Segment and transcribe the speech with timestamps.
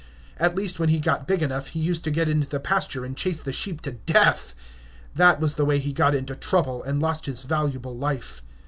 [0.37, 3.15] At least, when he got big enough, he used to get into the pasture and
[3.15, 4.55] chase the sheep to death.
[5.13, 8.41] That was the way he got into trouble, and lost his valuable life.